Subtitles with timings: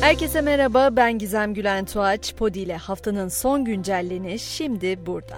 [0.00, 2.34] Herkese merhaba, ben Gizem Gülen Tuğaç.
[2.34, 5.36] Podi ile haftanın son güncelleni şimdi burada.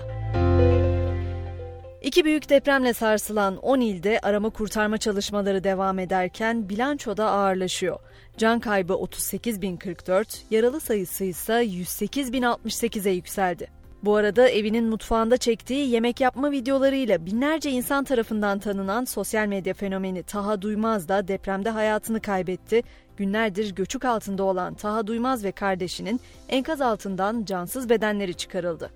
[2.02, 7.98] İki büyük depremle sarsılan 10 ilde arama kurtarma çalışmaları devam ederken bilançoda ağırlaşıyor.
[8.38, 13.77] Can kaybı 38.044, yaralı sayısı ise 108.068'e yükseldi.
[14.04, 20.22] Bu arada evinin mutfağında çektiği yemek yapma videolarıyla binlerce insan tarafından tanınan sosyal medya fenomeni
[20.22, 22.82] Taha Duymaz da depremde hayatını kaybetti.
[23.16, 28.90] Günlerdir göçük altında olan Taha Duymaz ve kardeşinin enkaz altından cansız bedenleri çıkarıldı.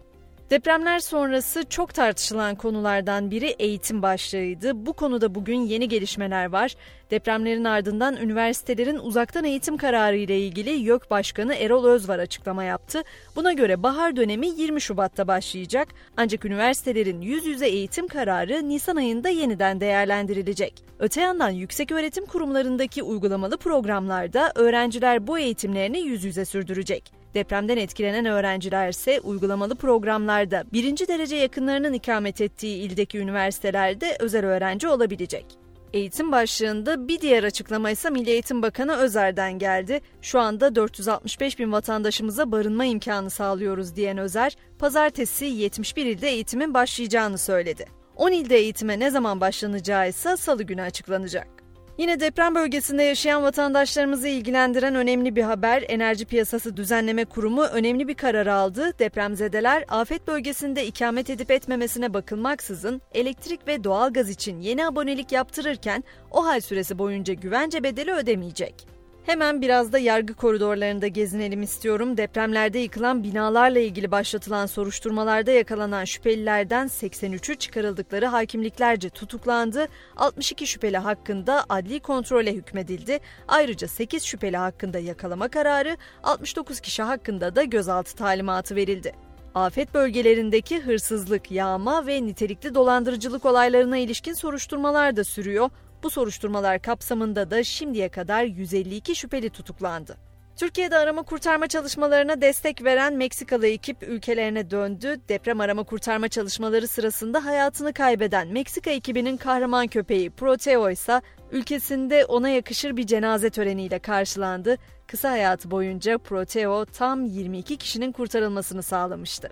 [0.53, 4.87] Depremler sonrası çok tartışılan konulardan biri eğitim başlığıydı.
[4.87, 6.75] Bu konuda bugün yeni gelişmeler var.
[7.11, 13.03] Depremlerin ardından üniversitelerin uzaktan eğitim kararı ile ilgili YÖK Başkanı Erol Özvar açıklama yaptı.
[13.37, 15.89] Buna göre bahar dönemi 20 Şubat'ta başlayacak.
[16.17, 20.85] Ancak üniversitelerin yüz yüze eğitim kararı Nisan ayında yeniden değerlendirilecek.
[20.99, 27.22] Öte yandan yüksek öğretim kurumlarındaki uygulamalı programlarda öğrenciler bu eğitimlerini yüz yüze sürdürecek.
[27.35, 34.89] Depremden etkilenen öğrenciler ise uygulamalı programlarda birinci derece yakınlarının ikamet ettiği ildeki üniversitelerde özel öğrenci
[34.89, 35.47] olabilecek.
[35.93, 40.01] Eğitim başlığında bir diğer açıklama ise Milli Eğitim Bakanı Özer'den geldi.
[40.23, 47.39] Şu anda 465 bin vatandaşımıza barınma imkanı sağlıyoruz diyen Özer, pazartesi 71 ilde eğitimin başlayacağını
[47.39, 47.87] söyledi.
[48.17, 51.62] 10 ilde eğitime ne zaman başlanacağı ise salı günü açıklanacak.
[51.99, 55.85] Yine deprem bölgesinde yaşayan vatandaşlarımızı ilgilendiren önemli bir haber.
[55.89, 58.99] Enerji Piyasası Düzenleme Kurumu önemli bir karar aldı.
[58.99, 66.47] Depremzedeler afet bölgesinde ikamet edip etmemesine bakılmaksızın elektrik ve doğalgaz için yeni abonelik yaptırırken o
[66.47, 68.92] hal süresi boyunca güvence bedeli ödemeyecek.
[69.27, 72.17] Hemen biraz da yargı koridorlarında gezinelim istiyorum.
[72.17, 79.89] Depremlerde yıkılan binalarla ilgili başlatılan soruşturmalarda yakalanan şüphelilerden 83'ü çıkarıldıkları hakimliklerce tutuklandı.
[80.17, 83.21] 62 şüpheli hakkında adli kontrole hükmedildi.
[83.49, 89.13] Ayrıca 8 şüpheli hakkında yakalama kararı, 69 kişi hakkında da gözaltı talimatı verildi.
[89.55, 95.71] Afet bölgelerindeki hırsızlık, yağma ve nitelikli dolandırıcılık olaylarına ilişkin soruşturmalar da sürüyor.
[96.03, 100.32] Bu soruşturmalar kapsamında da şimdiye kadar 152 şüpheli tutuklandı.
[100.57, 105.21] Türkiye'de arama kurtarma çalışmalarına destek veren Meksikalı ekip ülkelerine döndü.
[105.29, 111.21] Deprem arama kurtarma çalışmaları sırasında hayatını kaybeden Meksika ekibinin kahraman köpeği Proteo ise
[111.53, 114.77] ülkesinde ona yakışır bir cenaze töreniyle karşılandı.
[115.07, 119.51] Kısa hayatı boyunca Proteo tam 22 kişinin kurtarılmasını sağlamıştı.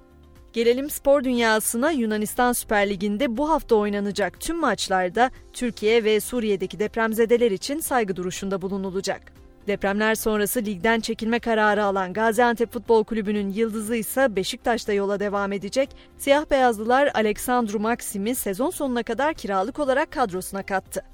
[0.52, 7.50] Gelelim spor dünyasına Yunanistan Süper Ligi'nde bu hafta oynanacak tüm maçlarda Türkiye ve Suriye'deki depremzedeler
[7.50, 9.39] için saygı duruşunda bulunulacak.
[9.66, 15.90] Depremler sonrası ligden çekilme kararı alan Gaziantep Futbol Kulübü'nün yıldızı ise Beşiktaş'ta yola devam edecek.
[16.18, 21.09] Siyah beyazlılar Aleksandru Maksim'i sezon sonuna kadar kiralık olarak kadrosuna kattı.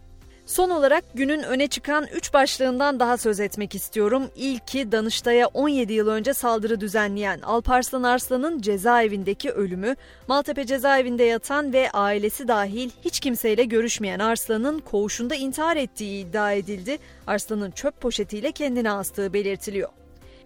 [0.47, 4.31] Son olarak günün öne çıkan 3 başlığından daha söz etmek istiyorum.
[4.37, 9.97] İlki Danıştay'a 17 yıl önce saldırı düzenleyen Alparslan Arslan'ın cezaevindeki ölümü,
[10.29, 16.99] Maltepe cezaevinde yatan ve ailesi dahil hiç kimseyle görüşmeyen Arslan'ın koğuşunda intihar ettiği iddia edildi.
[17.27, 19.89] Arslan'ın çöp poşetiyle kendini astığı belirtiliyor.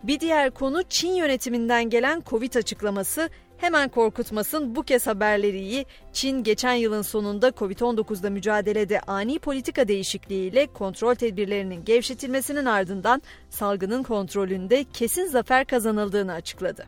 [0.03, 3.28] Bir diğer konu Çin yönetiminden gelen Covid açıklaması
[3.60, 5.87] hemen korkutmasın bu kez haberleri iyi.
[6.12, 14.84] Çin geçen yılın sonunda Covid-19'da mücadelede ani politika değişikliğiyle kontrol tedbirlerinin gevşetilmesinin ardından salgının kontrolünde
[14.93, 16.87] kesin zafer kazanıldığını açıkladı.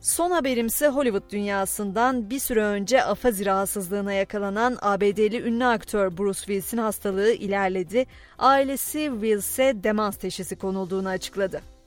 [0.00, 6.78] Son haberimse Hollywood dünyasından bir süre önce afazi rahatsızlığına yakalanan ABD'li ünlü aktör Bruce Willis'in
[6.78, 8.06] hastalığı ilerledi.
[8.38, 11.77] Ailesi Willis'e demans teşhisi konulduğunu açıkladı.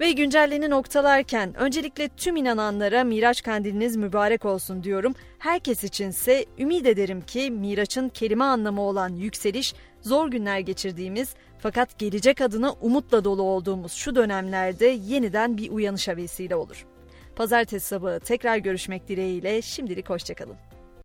[0.00, 5.14] Ve güncelleni noktalarken öncelikle tüm inananlara Miraç kandiliniz mübarek olsun diyorum.
[5.38, 12.40] Herkes içinse ümit ederim ki Miraç'ın kelime anlamı olan yükseliş, zor günler geçirdiğimiz fakat gelecek
[12.40, 16.86] adına umutla dolu olduğumuz şu dönemlerde yeniden bir uyanışa vesile olur.
[17.36, 20.56] Pazartesi sabahı tekrar görüşmek dileğiyle şimdilik hoşçakalın.